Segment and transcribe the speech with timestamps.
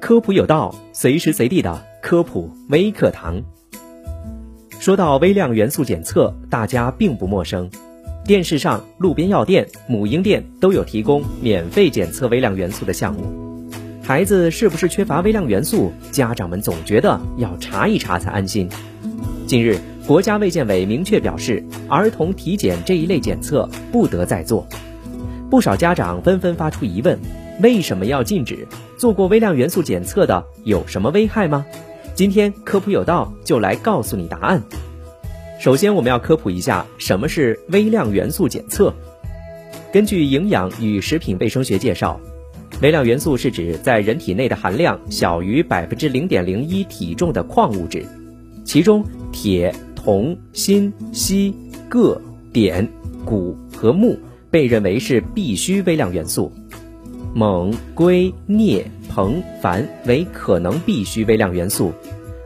[0.00, 3.42] 科普有道，随时随地的科普微课堂。
[4.80, 7.68] 说到微量元素检测，大家并不陌生。
[8.24, 13.68] 电视上、路边药店、母婴店都有提供免费检测微量元素的项目。
[14.02, 15.92] 孩子是不是缺乏微量元素？
[16.10, 18.66] 家长们总觉得要查一查才安心。
[19.46, 24.66] 近日，国家卫健委明确表示，儿童体检这一类检测不得再做。
[25.50, 27.18] 不少家长纷纷发出疑问：
[27.62, 28.68] 为什么要禁止？
[28.98, 31.64] 做过微量元素检测的有什么危害吗？
[32.14, 34.62] 今天科普有道就来告诉你答案。
[35.58, 38.92] 首先，我们要科普一下什么是微量元素检测。
[39.90, 42.20] 根据营养与食品卫生学介绍，
[42.82, 48.04] 微量元素是指在人体内的含量小于百分之零点零一体重的矿物质，
[48.64, 51.54] 其中铁、铜、锌、硒、
[51.88, 52.20] 铬、
[52.52, 52.86] 碘、
[53.24, 54.18] 钴和钼
[54.50, 56.52] 被认为是必需微量元素。
[57.34, 61.92] 锰、硅、镍、硼、钒为可能必需微量元素，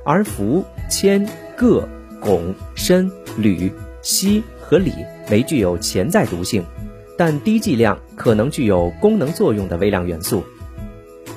[0.04, 1.88] 而氟、铅、铬、
[2.20, 3.72] 汞、砷、铝、
[4.02, 4.92] 锡和锂
[5.30, 6.64] 为具有潜在毒性，
[7.16, 10.42] 但低剂量可能具有功能作用的微量元素。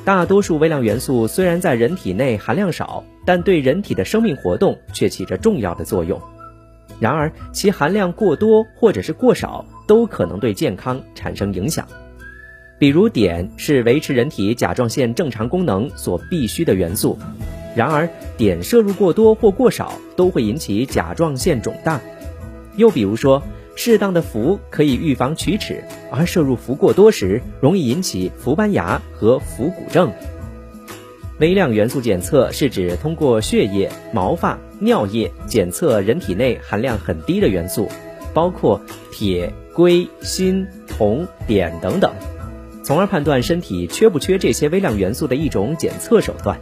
[0.03, 6.21] 大多数微量元素虽然在人体内含量少，但对人体的生命活动却起着重要的作用。
[6.99, 11.87] 然而，其含量过多或者是过少，都可能对健康产生影响。
[12.77, 17.17] 比如碘是维持人体甲状腺正常功能所必需的元素，
[17.75, 22.01] 然而碘摄入过多或过少都会引起甲状腺肿大。
[22.75, 23.41] 又比如说，
[23.77, 30.11] 适当的氟可以预防龋齿，而摄入氟过多时容易引起氟斑牙和氟骨症。
[31.39, 37.89] 微量元素检测是指通过血液、毛发、尿液检测人体内含量很低的元素，
[38.33, 42.13] 包括铁、硅、锌、铜、碘等等。
[42.83, 46.59] 从而判断身体缺不缺这些微量元素的一种检测手段。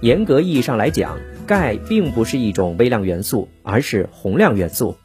[0.00, 4.96] 严格意义上来讲，钙并不是一种微量元素，而是宏量元素。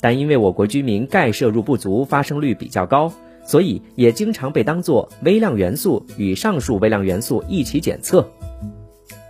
[0.00, 3.12] 但因为我国居民钙摄入不足发生率比较高，
[3.44, 8.28] 所以也经常被当作微量元素与上述微量元素一起检测。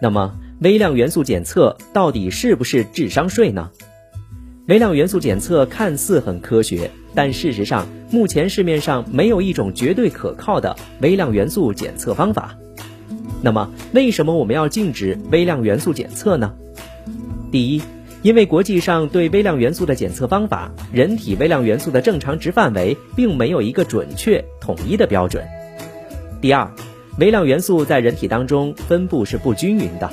[0.00, 3.69] 那么，微量元素检测到底是不是智商税呢？
[4.69, 6.89] 微量元素检测看似很科学。
[7.15, 12.56] 但事实上，目前市面上没有一种绝对可靠的微量元素检测方法。
[13.43, 16.55] 那么，为什么我们要禁止微量元素检测呢？
[17.50, 17.83] 第一，
[18.23, 25.44] 因为国际上对微量元素的检测方法，人体微量元素的正常值范围并没有一个准确统一的标准。
[26.41, 26.71] 第二，
[27.19, 30.09] 微量元素在人体当中分布是不均匀的，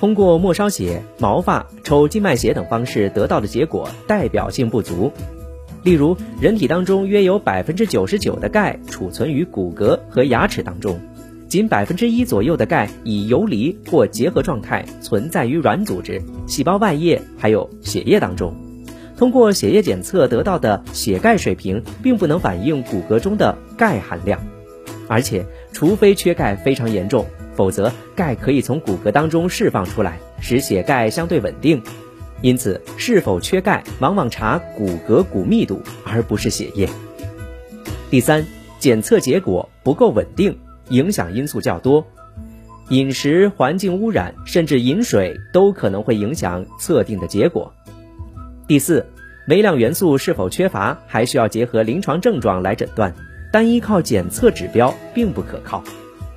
[0.00, 5.12] 通过末梢血、毛发、抽静脉血等方式得到的结果代表性不足。
[5.82, 10.98] 例如，人体当中约有百分之九十九的钙储存于骨骼和牙齿当中，
[11.48, 18.54] 仅百分之一左右的钙以游离或结合状态存在于软组织、细胞外液还有血液当中。
[19.18, 24.40] 通过血液检测得到的血钙水平，并不能反映骨骼中的钙含量。
[25.08, 27.26] 而且，除非缺钙非常严重，
[27.60, 31.82] 否则钙可以从骨骼当中释放出来，使血钙相对稳定。
[32.40, 36.88] 因此，是否缺钙往往查骨骼骨密度，而不是血液。
[38.08, 38.46] 第三，
[38.78, 42.06] 检测结果不够稳定，影响因素较多，
[42.88, 47.70] 饮食、环境污染，甚至饮水都可能会影响测定的结果。
[48.66, 49.04] 第四，
[49.48, 53.14] 微量元素是否缺乏，还需要结合临床症状来诊断，
[53.52, 55.84] 单依靠检测指标并不可靠，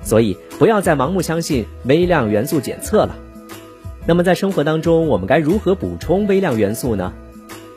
[0.04, 3.16] 所以不要再盲目相信微量元素检测了。
[4.06, 7.12] 那么在生活当中，我们该如何补充微量元素呢？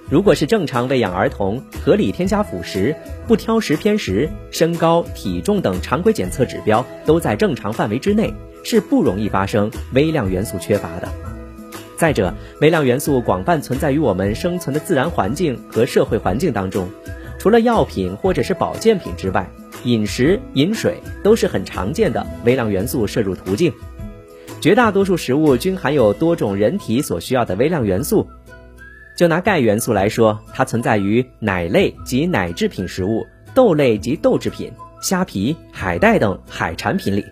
[0.10, 2.96] 如果是正常喂养儿童，合理添加辅食，
[3.28, 8.34] 不挑食偏食，身高、体重等常规检测指标都在正常范围之内，
[8.64, 11.10] 是不容易发生微量元素缺乏的。
[11.98, 16.90] 再者，微量元素广泛存在于我们生存的自然环境和社会环境当中，
[17.40, 19.50] 除了药品或者是保健品之外，
[19.84, 23.72] 饮食、饮水都是很常见的微量元素摄入途径。
[24.60, 28.28] 绝大多数食物均含有多种人体所需要的微量元素。
[29.16, 34.72] 就拿钙元素来说，它存在于奶类及奶制品食物、豆类及豆制品、
[35.02, 37.26] 虾皮、海带等海产品里。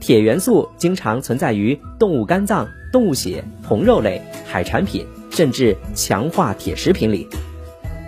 [0.00, 7.28] 铁元素经常存在于动物肝脏、动物血、红肉类、海产品，甚至强化铁食品里。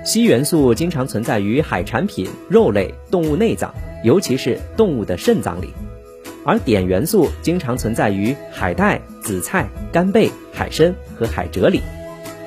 [0.05, 3.75] 硒元素经常存在于海产品、肉类、动物内脏，
[4.05, 5.71] 尤其是动物的肾脏里。
[6.45, 11.81] 而碘元素经常存在于海带、紫菜、干贝、海参和海蜇里。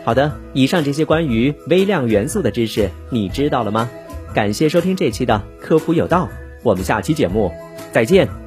[0.06, 3.89] 好的，以上这些关于微量元素的知识，你知道了吗？
[4.36, 6.30] 感谢收听这期的科普有道，
[6.62, 7.51] 我们下期节目
[7.92, 8.46] 再见。